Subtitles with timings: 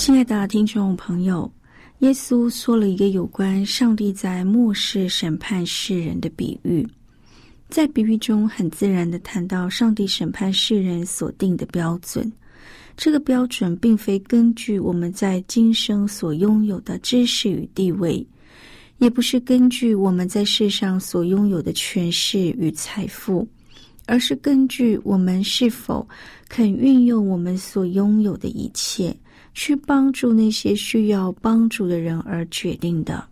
[0.00, 1.52] 亲爱的听众朋友。
[1.98, 6.88] 耶稣说了一个有关上帝在末世审判世人的比喻，
[7.68, 12.32] 在比喻中很自然的谈到上帝审判世人所定的标准。
[12.96, 18.26] 这个标准并非根据我们在今生所拥有的知识与地位，
[18.96, 23.46] 也不是根据我们在世上所拥有的权势与财富，
[24.06, 26.08] 而是根据我们是否
[26.48, 29.14] 肯运用我们所拥有的一切。
[29.54, 33.24] 去帮助那些需要帮助的人而决定的。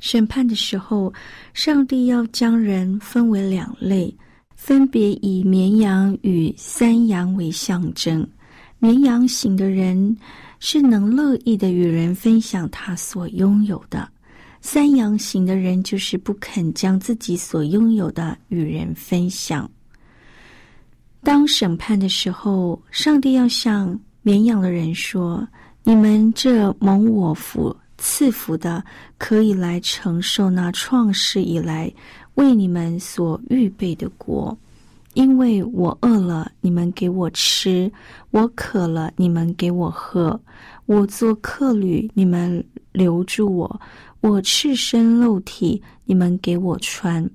[0.00, 1.12] 审判的时候，
[1.54, 4.12] 上帝要将人分为两类，
[4.56, 8.26] 分别以绵羊与山羊为象征。
[8.78, 10.16] 绵羊型的人
[10.58, 14.00] 是能乐意的与人分享他所拥有的；
[14.60, 19.70] 山羊型的人就是不肯将自己所拥有的与人分享。
[21.22, 23.96] 当审判的时候，上帝要向。
[24.22, 25.46] 绵羊的人说
[25.82, 28.84] ：“你们这蒙我福赐福的，
[29.18, 31.92] 可以来承受那创世以来
[32.34, 34.56] 为你们所预备的国。
[35.14, 37.90] 因为我饿了，你们给我吃；
[38.30, 40.38] 我渴了，你们给我喝；
[40.86, 43.80] 我做客旅，你们留住我；
[44.20, 47.28] 我赤身露体，你们给我穿；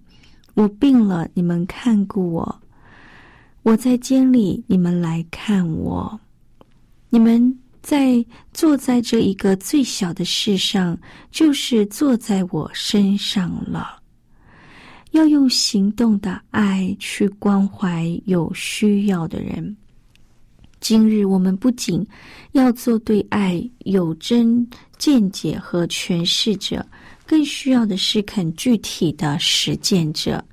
[0.56, 2.60] 我病了，你们看顾我；
[3.62, 6.20] 我在监里，你们来看我。”
[7.10, 8.24] 你们在
[8.54, 10.98] 坐在这一个最小的事上，
[11.32, 14.02] 就是坐在我身上了。
[15.12, 19.76] 要用行动的爱去关怀有需要的人。
[20.80, 22.06] 今日我们不仅
[22.52, 26.86] 要做对爱有真见解和诠释者，
[27.26, 30.44] 更需要的是肯具体的实践者。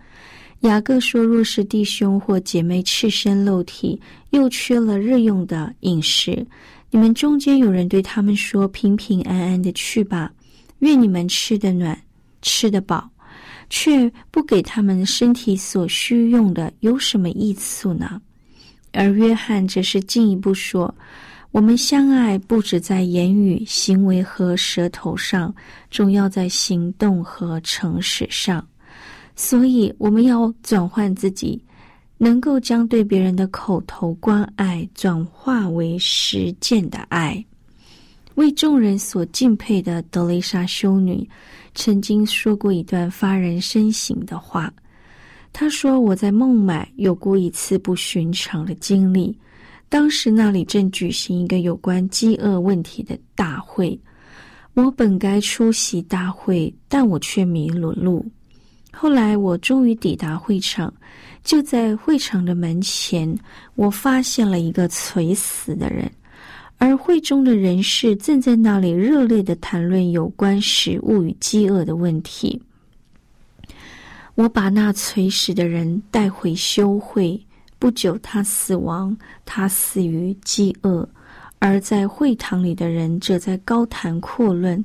[0.64, 6.44] 雅各说：“若是弟兄或姐妹赤身露体，又缺了日用的饮食，
[6.90, 10.32] 你们中间有人对他们说：‘平平安安的去吧，
[10.78, 12.00] 愿你们吃得暖，
[12.40, 13.06] 吃得饱，
[13.68, 18.18] 却不给他们身体所需用的，有什么益处呢？’
[18.92, 20.94] 而约翰则是进一步说
[21.52, 25.54] ：‘我们相爱不止在言语、行为和舌头上，
[25.90, 28.66] 总要在行动和诚实上。’”
[29.36, 31.60] 所以，我们要转换自己，
[32.18, 37.44] 能够将对别人的口头关爱转化为实践的爱。
[38.36, 41.28] 为众人所敬佩的德雷莎修女，
[41.74, 44.72] 曾经说过一段发人深省的话。
[45.52, 49.36] 她说：“我在孟买有过一次不寻常的经历。
[49.88, 53.96] 当时那里正举行一个有关饥饿问题的大会，
[54.74, 58.24] 我本该出席大会，但我却迷了路。”
[58.96, 60.92] 后来我终于抵达会场，
[61.42, 63.36] 就在会场的门前，
[63.74, 66.10] 我发现了一个垂死的人，
[66.78, 72.62] 而会中的人士正在那里热烈的谈论有关食物与饥饿的问题。
[74.36, 77.40] 我把那垂死的人带回修会，
[77.78, 81.08] 不久他死亡，他死于饥饿。
[81.66, 84.84] 而在会堂里的人则在高谈阔论，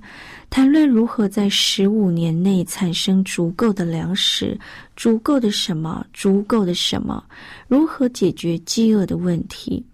[0.50, 4.58] 谈论如何在十五年内产生足够的粮食，
[4.96, 7.22] 足够的什么，足够的什么，
[7.68, 9.86] 如何解决饥饿的问题。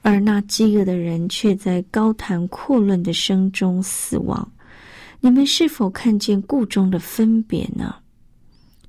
[0.00, 4.50] 而那饥饿的人却在高谈阔论的声中死亡。
[5.20, 7.94] 你们是否看见故中的分别呢？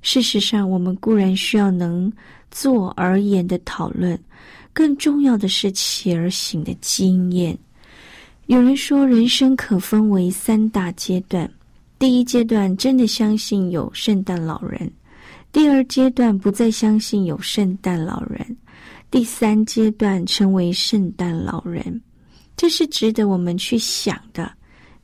[0.00, 2.10] 事实上，我们固然需要能
[2.50, 4.18] 做而言的讨论。
[4.76, 7.56] 更重要的是起而行的经验。
[8.44, 11.50] 有人说，人生可分为三大阶段。
[11.98, 14.86] 第一阶段，真的相信有圣诞老人；
[15.50, 18.54] 第二阶段不再相信有圣诞老人，
[19.10, 21.98] 第三阶段成为圣诞老人，
[22.54, 24.52] 这是值得我们去想的。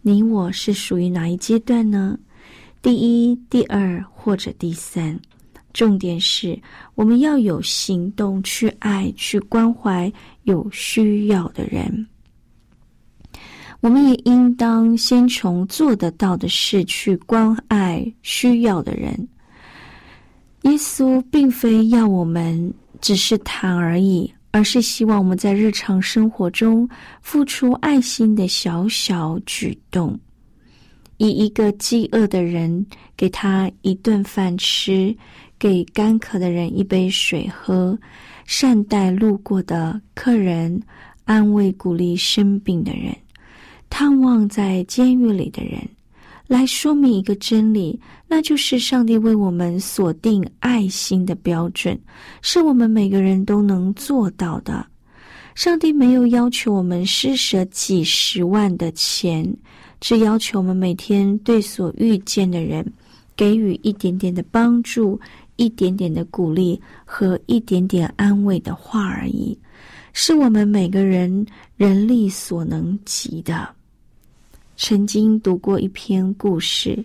[0.02, 2.18] 你我是属于哪一阶段呢？
[2.82, 5.18] 第一、第二或者第三？
[5.72, 6.58] 重点是
[6.94, 10.12] 我们要有行动去爱、去关怀
[10.44, 12.06] 有需要的人。
[13.80, 19.28] 我们也应当先从做得到的事去关爱需要的人。
[20.62, 26.88] 耶稣并非要我们只是谈而已，而是希望我们在日常生活中
[27.20, 30.16] 付出爱心的小小举动，
[31.16, 32.86] 以一个饥饿的人
[33.16, 35.12] 给他一顿饭吃，
[35.62, 37.96] 给干渴的人一杯水喝，
[38.46, 40.82] 善待路过的客人，
[41.24, 43.16] 安慰鼓励生病的人，
[43.88, 45.80] 探望在监狱里的人。
[46.48, 51.96] 来说明一个真理，那就是上帝为我们锁定爱心的标准，
[52.40, 54.84] 是我们每个人都能做到的。
[55.54, 59.48] 上帝没有要求我们施舍几十万的钱，
[60.00, 62.84] 只要求我们每天对所遇见的人
[63.34, 65.18] 给予一点点的帮助、
[65.56, 69.58] 一点点的鼓励和一点点安慰的话而已，
[70.12, 71.46] 是我们每个人
[71.76, 73.68] 人力所能及的。
[74.76, 77.04] 曾经读过一篇故事，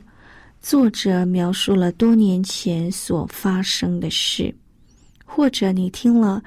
[0.62, 4.54] 作者描述了多年前所发生的事，
[5.26, 6.42] 或者你听了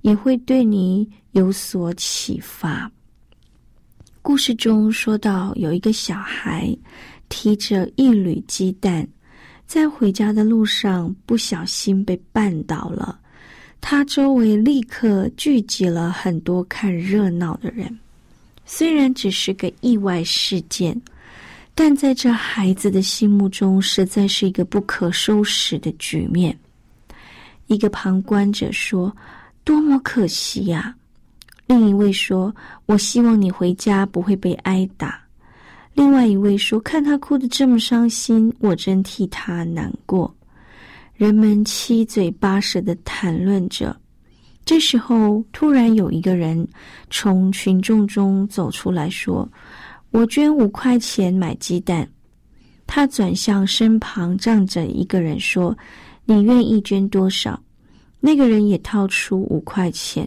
[0.00, 2.90] 也会对你有所启发。
[4.22, 6.74] 故事中说到，有一个小孩
[7.28, 9.06] 提着一缕鸡蛋，
[9.70, 13.16] 在回家的路上不小心被绊倒了，
[13.80, 17.96] 他周围立刻聚集了很多看热闹的人。
[18.66, 21.00] 虽然只是个意外事件，
[21.72, 26.58] 但在这孩子的心目中，实在是一个不可收拾的局面。
[27.68, 29.16] 一个旁观者说
[29.62, 30.92] ：“多么可惜呀！”
[31.68, 32.52] 另一位说
[32.86, 35.19] ：“我希望你回家不会被挨打。”
[36.00, 40.34] 另外一位说：“看他哭得这么伤心，我真替他难过。”
[41.12, 43.94] 人们七嘴八舌的谈论着。
[44.64, 46.66] 这时候，突然有一个人
[47.10, 49.46] 从群众中走出来说
[50.10, 52.08] ：“我捐五块钱买鸡蛋。”
[52.88, 55.76] 他转向身旁站着一个人说
[56.24, 57.62] ：“你愿意捐多少？”
[58.20, 60.26] 那个人也掏出五块钱。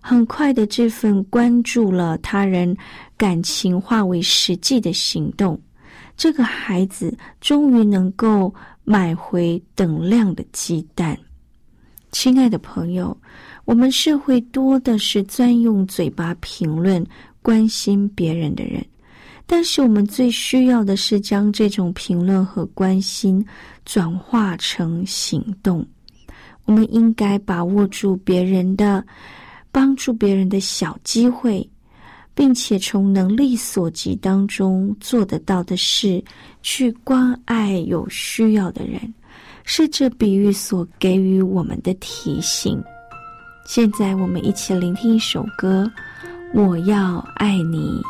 [0.00, 2.76] 很快的，这份关注了他人
[3.16, 5.60] 感情化为实际的行动。
[6.16, 8.52] 这个孩子终于能够
[8.84, 11.18] 买回等量的鸡蛋。
[12.12, 13.16] 亲爱的朋友。
[13.66, 17.06] 我们社会多的是专用嘴巴评论、
[17.40, 18.84] 关心别人的人，
[19.46, 23.46] 但是我们最需要的是将这种评论和关心
[23.84, 25.86] 转化成行动。
[26.64, 29.04] 我们应该把握住别人的
[29.72, 31.68] 帮助别人的小机会，
[32.34, 36.22] 并且从能力所及当中做得到的事
[36.62, 39.12] 去关爱有需要的人，
[39.64, 42.82] 是这比喻所给予我们的提醒。
[43.66, 45.90] 现在我们一起聆听一首歌，
[46.60, 48.00] 《我要爱你》。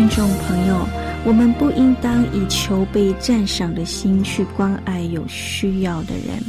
[0.00, 0.88] 听众朋友，
[1.26, 6.42] 我们不应当以求被赞赏的心去关爱有需要的人，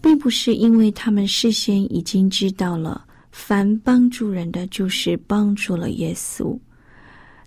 [0.00, 6.58] 并不是因为他们事先已经知道了，凡帮助人的就是帮助了耶稣。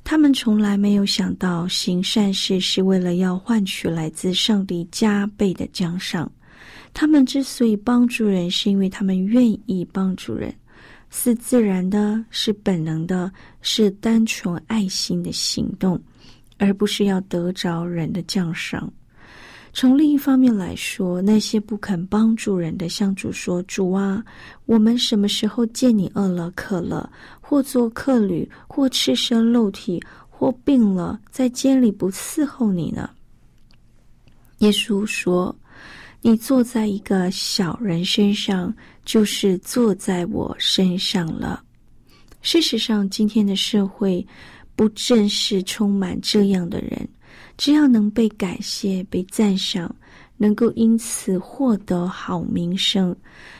[0.01, 6.31] 他们从来没有想到行善事是为了要换取来自上帝加倍的奖赏。
[6.93, 10.55] 他们之所以帮助人，是因为他们愿意帮助人，
[11.11, 16.01] 是自然的，是本能的，是单纯爱心的行动，
[16.57, 18.91] 而不是要得着人的奖赏。
[19.73, 24.23] 从另一方面来说，那些不肯帮助人的，向主说：“主啊，
[24.65, 33.09] 我们什么时候见你饿了、渴了，或做客旅，或赤身露体，或病了，在监里不伺候你呢？”
[34.59, 35.55] 耶稣说
[36.21, 38.73] ：“你坐在一个小人身上，
[39.05, 41.63] 就是坐在我身上了。”
[42.41, 44.25] 事实上，今天的社会
[44.75, 47.07] 不正是充满这样的人？
[47.57, 49.93] 只要能被感谢、被赞赏，
[50.37, 53.15] 能够因此获得好名声，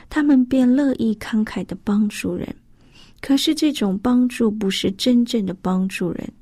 [0.10, 2.48] 他们便乐意慷慨的帮助人。
[3.22, 6.34] 可是，这种帮助不是真正的帮助人。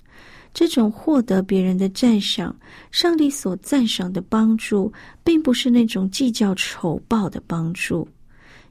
[0.54, 2.56] 这种获得别人的赞赏，
[2.90, 4.92] 上帝所赞赏的帮助，
[5.24, 8.08] 并不是那种计较酬报的帮助。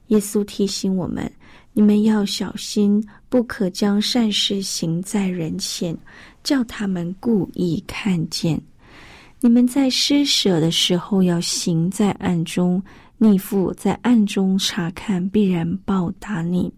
[0.09, 1.31] 耶稣提醒我们：
[1.73, 5.97] 你们要小心，不可将善事行在人前，
[6.43, 8.61] 叫他们故意看见。
[9.39, 12.81] 你们在施舍的时候，要行在暗中，
[13.17, 16.71] 逆父在暗中查看，必然报答你。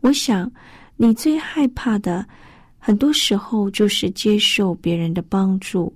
[0.00, 0.50] 我想，
[0.96, 2.26] 你最害怕的，
[2.78, 5.92] 很多时候就是接受别人的帮助。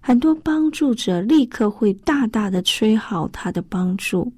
[0.00, 4.32] 很多帮助者立刻会大大的吹好他的帮助。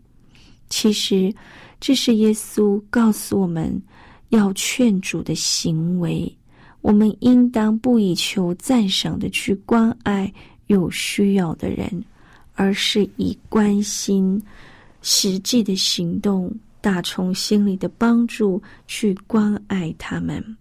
[0.71, 1.31] 其实，
[1.79, 3.79] 这是耶稣告诉我们
[4.31, 6.35] 要劝主的行为。
[6.81, 10.33] 我们应当不以求赞赏的去关爱。
[10.67, 12.05] 有需要的人，
[12.55, 14.41] 而是以关心、
[15.03, 16.49] 实际的行动、
[16.81, 20.57] 打从心里的帮助去关爱他们。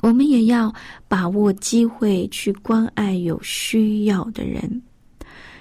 [0.00, 0.74] 我们也要
[1.06, 4.82] 把握机会去关爱有需要的人。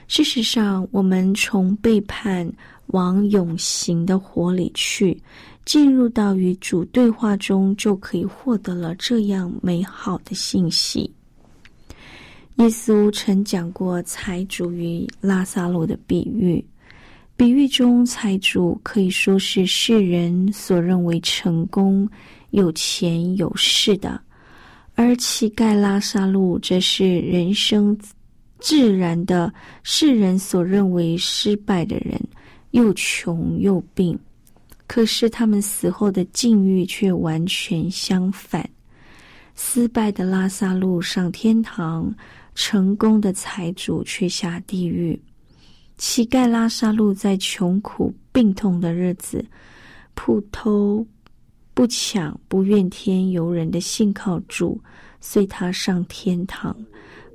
[0.07, 2.49] 事实上，我们从背叛
[2.87, 5.19] 往永行的火里去，
[5.65, 11.11] 进入到与主对话中，就可以获得了这样美好的信息。
[12.57, 16.63] 耶稣曾讲过财主与拉萨路的比喻，
[17.35, 22.07] 比喻中财主可以说是世人所认为成功、
[22.51, 24.21] 有钱有势的，
[24.93, 27.97] 而乞丐拉萨路则是人生
[28.59, 32.21] 自然的世人所认为失败的人，
[32.73, 34.19] 又穷又病。
[34.85, 38.69] 可是他们死后的境遇却完全相反，
[39.55, 42.13] 失败的拉萨路上天堂。
[42.55, 45.19] 成功的财主却下地狱，
[45.97, 49.43] 乞丐拉萨路在穷苦病痛的日子，
[50.13, 51.03] 不偷
[51.73, 54.79] 不抢不怨天尤人的信靠主，
[55.19, 56.77] 随他上天堂。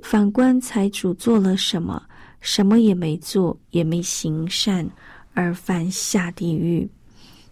[0.01, 2.01] 反观财主做了什么？
[2.39, 4.89] 什么也没做，也没行善，
[5.33, 6.87] 而犯下地狱。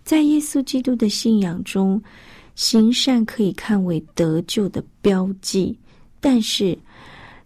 [0.03, 2.01] 在耶稣基督的信仰中，
[2.55, 5.77] 行善可以看为得救的标记，
[6.19, 6.77] 但是。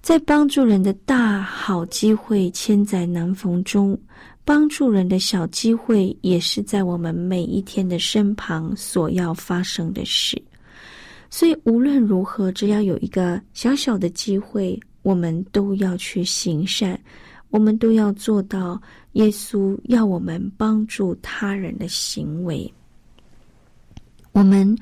[0.02, 3.96] 在帮助人的大好机会千载难逢中，
[4.44, 10.42] 帮助人的小机会也是在我们每一天的身旁所要发生的事。
[11.30, 17.00] 所以无论如何，只要有一个小小的机会，我们都要去行善，
[17.52, 18.82] 我们都要做到
[19.14, 22.74] 耶稣要我们帮助他人的行为。
[24.32, 24.76] 我们。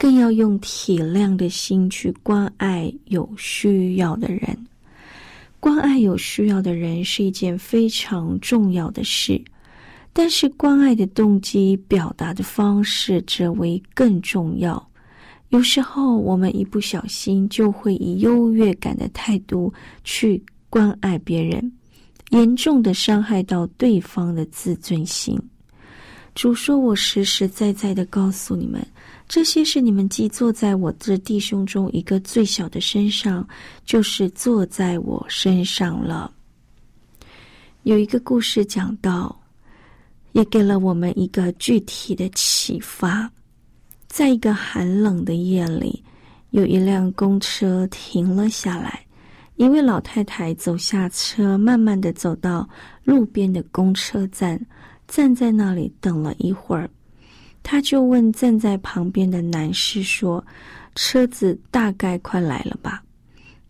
[0.00, 4.66] 更要用体谅的心去关爱有需要的人。
[5.60, 9.38] 关爱有需要的人是一件非常重要的事，
[10.14, 14.90] 但是关爱的动机、表达的方式则为更重要。
[15.50, 19.70] 有时候，我们一不小心就会以优越感的态度
[20.02, 21.70] 去关爱别人，
[22.30, 25.38] 严重的伤害到对方的自尊心。
[26.34, 28.84] 主说：“我实实在在的告诉你们。”
[29.28, 33.46] 这些是你们既坐在我的弟兄中一个最小的身上，
[33.84, 36.32] 就是坐在我身上了。
[37.84, 39.40] 有一个故事讲到，
[40.32, 43.30] 也给了我们一个具体的启发。
[44.08, 46.02] 在一个寒冷的夜里，
[46.50, 49.04] 有一辆公车停了下来，
[49.60, 52.66] 一位老太太走下车，慢慢的走到
[53.04, 54.58] 路边的公车站，
[55.06, 56.88] 站在那里等了一会儿。
[57.62, 60.42] 他就问站在旁边的男士说
[60.96, 63.02] ：“车子大概快来了吧？”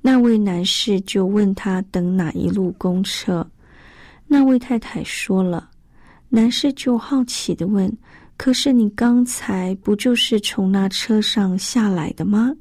[0.01, 3.45] 那位男士就问他等哪一路公车。
[4.29, 5.69] 那位太太说了。
[6.29, 7.93] 男士就好奇的问
[8.39, 12.53] ：“可是你刚才不就是从那车上下来的吗？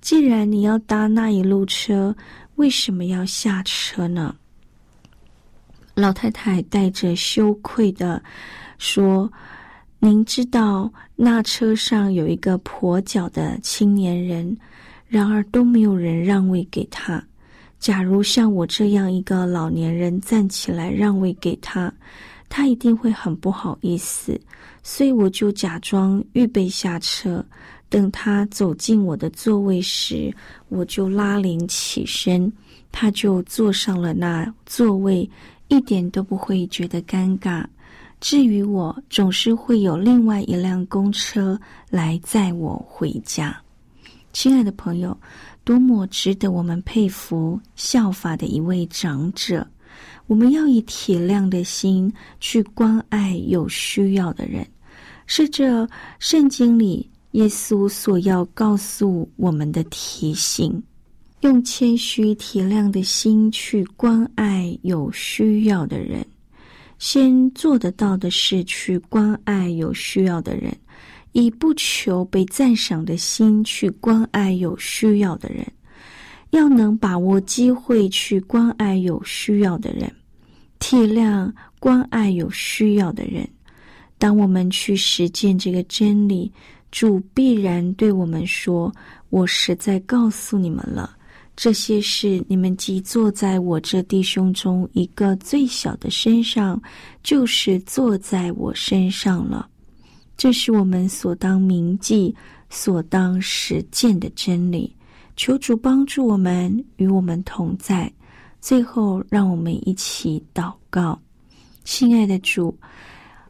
[0.00, 2.12] 既然你要搭那一路车，
[2.56, 4.34] 为什么要下车呢？”
[5.94, 8.22] 老太太带着羞愧的
[8.78, 9.30] 说
[10.00, 14.56] ：“您知道那车上有一个跛脚的青年人，
[15.06, 17.22] 然而都没有人让位给他。
[17.78, 21.92] 假如像我这样一个老年人站起来让位给他。”
[22.54, 24.38] 他一定会很不好意思，
[24.82, 27.42] 所以我就假装预备下车。
[27.92, 30.34] 等他走进我的座位时，
[30.70, 32.50] 我就拉铃起身，
[32.90, 35.30] 他就坐上了那座位，
[35.68, 37.62] 一点都不会觉得尴尬。
[38.18, 43.54] 至于我，总是会有另外一辆公车来载我回家。
[44.32, 45.14] 亲爱的朋友，
[45.62, 49.66] 多么值得我们佩服、效法的一位长者。
[50.26, 54.66] 我们要以体谅的心去关爱有需要的人，
[55.26, 55.86] 是这
[56.18, 60.82] 圣经里耶稣所要告诉我们的提醒。
[61.40, 66.24] 用谦虚体谅的心去关爱有需要的人，
[66.98, 70.72] 先做得到的是去关爱有需要的人，
[71.32, 75.66] 以不求被赞赏的心去关爱有需要的人，
[76.50, 80.08] 要能把握机会去关爱有需要的人。
[80.78, 83.48] 体谅、关爱有需要的人。
[84.16, 86.52] 当我们去实践这个真理，
[86.92, 88.94] 主必然对我们说
[89.30, 91.16] ：“我实在告诉你们了，
[91.56, 96.80] 这些事你们既坐在我这弟兄中一个最小的身上，
[97.22, 99.68] 就是坐在我身上了。”
[100.36, 102.34] 这是我们所当铭记、
[102.68, 104.94] 所当实践的真理。
[105.34, 108.12] 求主帮助我们，与我们同在。
[108.60, 111.18] 最后，让我们一起祷告，
[111.84, 112.76] 亲爱的主，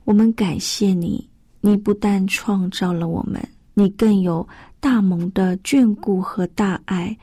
[0.04, 1.28] 我们感谢你。
[1.64, 3.40] 你不但创造了我们，
[3.72, 4.46] 你更有
[4.80, 7.16] 大蒙的眷顾和大爱，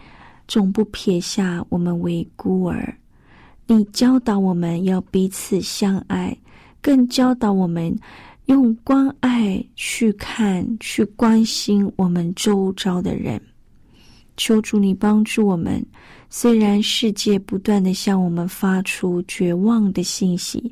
[0.47, 2.97] 总不撇下我们为孤儿。
[3.67, 6.35] 你教导我们要彼此相爱，
[6.81, 7.93] 更教导我们
[8.45, 13.39] 用关爱去看、去关心我们周遭的人。
[14.37, 15.85] 求主你帮助我们。
[16.31, 20.71] 虽然世界不断的向我们发出绝望的信息，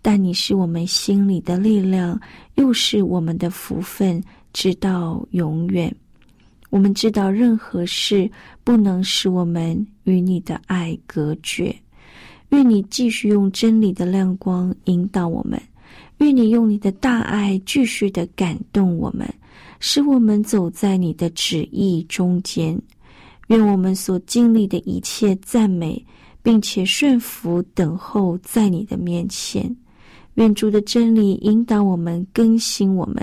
[0.00, 2.18] 但你是我们心里的力量，
[2.54, 5.94] 又是我们的福分，直到永远。
[6.70, 8.30] 我们知道任何事
[8.62, 11.74] 不能使我们与你的爱隔绝。
[12.50, 15.60] 愿你继续用真理的亮光引导我们，
[16.18, 19.28] 愿你用你的大爱继续的感动我们，
[19.80, 22.80] 使我们走在你的旨意中间。
[23.48, 26.02] 愿我们所经历的一切赞美，
[26.42, 29.74] 并且顺服等候在你的面前。
[30.38, 33.16] 愿主的真理引导我们，更新我们。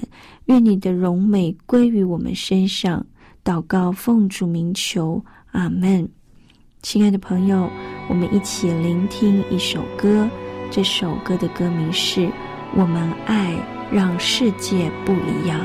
[0.47, 3.03] 愿你的荣美归于我们身上。
[3.41, 5.23] 祷告奉主名求，
[5.53, 6.05] 阿门。
[6.81, 7.69] 亲爱的朋友，
[8.09, 10.29] 我们一起聆听一首歌。
[10.69, 12.21] 这首歌的歌名是
[12.75, 13.55] 《我们爱
[13.89, 15.57] 让世界不一样》。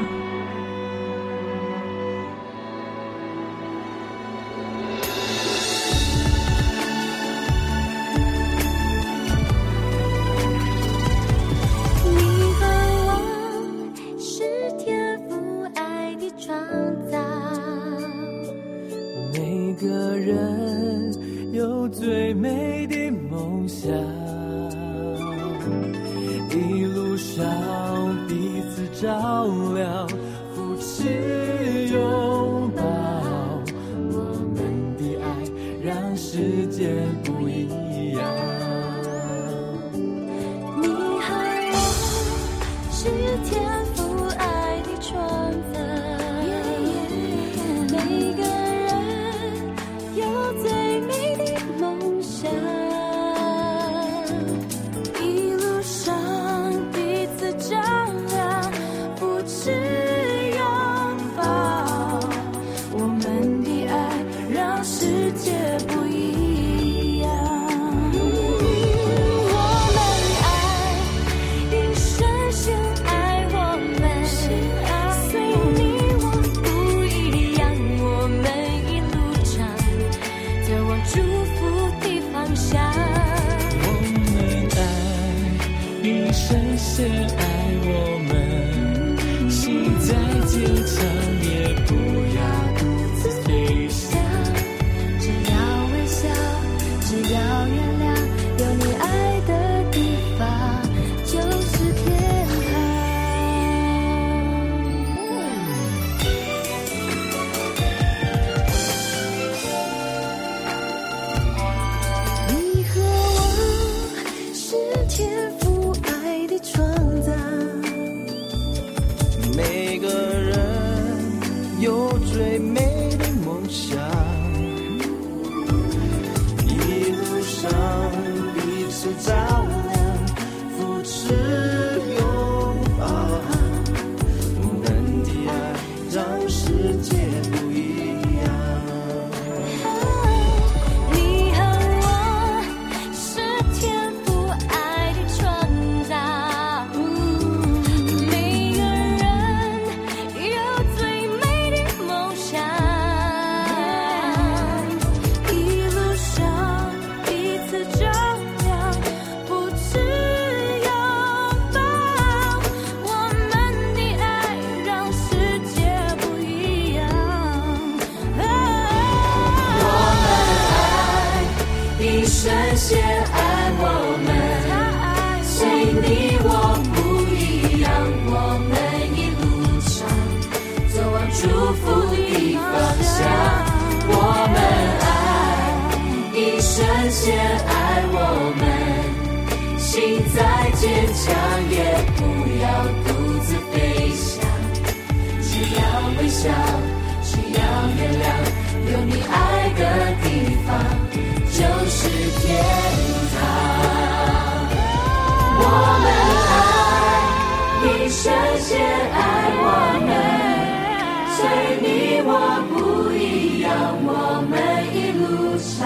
[213.71, 214.53] 让，我们
[214.93, 215.79] 一路上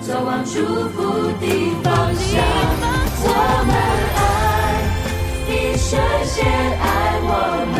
[0.00, 0.54] 走往祝
[0.90, 0.96] 福
[1.38, 1.44] 的
[1.82, 2.32] 方向。
[3.26, 3.28] 我
[3.68, 3.72] 们
[4.16, 4.22] 爱，
[5.48, 5.90] 一生
[6.24, 6.34] 先
[6.80, 6.84] 爱
[7.22, 7.28] 我
[7.74, 7.76] 们，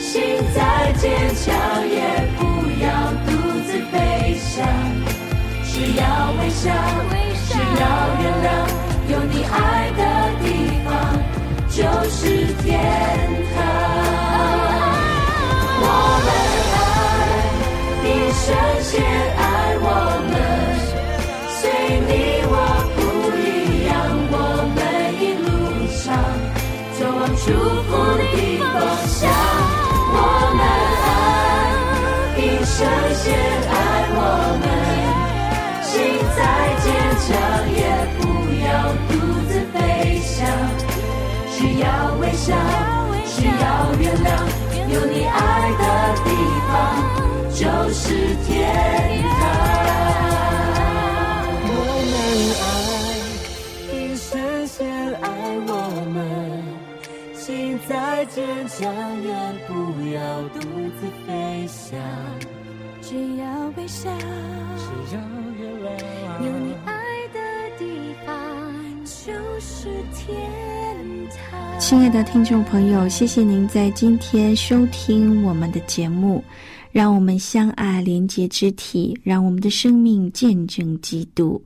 [0.00, 0.10] 心
[0.54, 0.58] 再
[0.98, 1.02] 坚
[1.36, 1.46] 强
[1.86, 1.94] 也
[2.36, 2.40] 不
[2.82, 2.86] 要
[3.26, 3.28] 独
[3.66, 3.94] 自飞
[4.38, 4.66] 翔，
[5.64, 6.02] 只要
[6.38, 6.66] 微笑，
[7.48, 7.82] 只要
[8.20, 8.48] 原谅，
[9.08, 9.54] 有你爱
[9.96, 10.00] 的
[10.42, 10.44] 地
[10.84, 10.88] 方
[11.68, 11.78] 就
[12.10, 12.18] 是
[12.62, 12.68] 天
[13.54, 14.79] 堂。
[18.50, 19.86] 神仙爱我
[20.26, 20.34] 们，
[21.60, 21.62] 虽
[22.08, 22.10] 你。
[22.50, 22.54] 我
[22.96, 22.98] 不
[23.38, 23.94] 一样，
[24.32, 24.34] 我
[24.74, 24.76] 们
[25.22, 25.46] 一路
[25.94, 26.02] 上，
[26.98, 27.46] 走往祝
[27.86, 28.22] 福的
[28.58, 28.74] 方
[29.06, 29.18] 向。
[30.12, 30.18] 我
[30.58, 30.60] 们
[31.06, 31.08] 爱，
[32.34, 32.74] 听神
[33.14, 33.24] 仙
[33.70, 33.72] 爱
[34.18, 34.18] 我
[34.58, 34.66] 们，
[35.86, 35.88] 心
[36.34, 36.38] 再
[36.82, 36.84] 坚
[37.22, 37.30] 强
[37.70, 37.78] 也
[38.18, 38.20] 不
[38.66, 38.68] 要
[39.06, 39.10] 独
[39.46, 39.78] 自飞
[40.26, 40.34] 翔，
[41.52, 41.86] 需要
[42.18, 42.50] 微笑，
[43.24, 44.28] 需要原谅，
[44.92, 45.14] 有你。
[45.24, 45.38] 爱
[45.78, 45.84] 的
[46.24, 46.26] 地
[46.66, 47.29] 方。
[47.52, 48.50] 就是天
[49.22, 49.30] 堂。
[51.66, 51.74] 我
[52.10, 52.14] 们
[52.60, 52.66] 爱，
[53.90, 54.26] 天神
[54.66, 54.78] 先
[55.20, 55.24] 爱
[55.66, 55.70] 我
[56.12, 56.16] 们，
[57.34, 59.28] 请再坚强，也
[59.66, 59.70] 不
[60.14, 60.18] 要
[60.54, 60.60] 独
[60.98, 61.28] 自飞
[61.66, 61.98] 翔。
[63.02, 63.44] 只要
[63.76, 64.08] 微笑，
[64.78, 64.84] 只
[65.14, 65.20] 要
[65.58, 65.88] 原谅，
[66.44, 66.92] 有你爱
[67.32, 67.38] 的
[67.78, 68.28] 地方
[69.04, 70.28] 就是天
[71.28, 71.78] 堂。
[71.80, 76.44] 亲爱的听众朋友，谢谢您在今天收听我们的节目。
[76.92, 81.62] 让我们相爱，连结肢体，让我们的生命见证基督。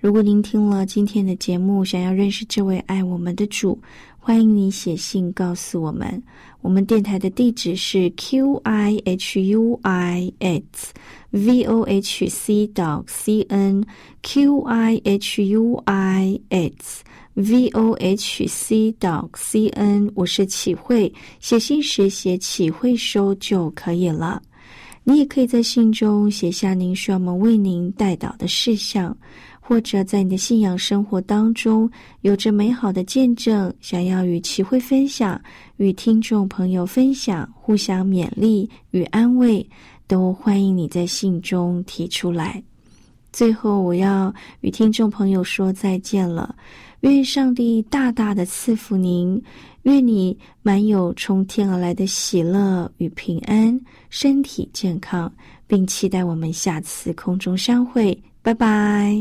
[0.00, 3.80] 如果您听了今天的节目，想要认识这位爱我们的主。
[4.18, 6.20] 欢迎你写信告诉我们，
[6.60, 10.92] 我们电台的地址是 q i h u i s
[11.30, 13.84] v o h c dot c n
[14.22, 20.10] q i h u i s v o h c dot c n。
[20.16, 24.42] 我是启慧，写信时写启慧收就可以了。
[25.04, 29.16] 你也可以在信中写下您需要我们为您带导的事项。
[29.66, 31.90] 或者在你的信仰生活当中
[32.20, 35.40] 有着美好的见证，想要与齐会分享，
[35.78, 39.66] 与听众朋友分享，互相勉励与安慰，
[40.06, 42.62] 都欢迎你在信中提出来。
[43.32, 46.54] 最后，我要与听众朋友说再见了。
[47.00, 49.42] 愿上帝大大的赐福您，
[49.84, 55.32] 愿你满有从天而来的喜乐与平安，身体健康，
[55.66, 58.18] 并期待我们下次空中相会。
[58.42, 59.16] 拜拜。